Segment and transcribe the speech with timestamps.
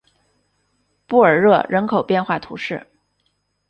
[1.05, 2.87] 布尔热人口变化图示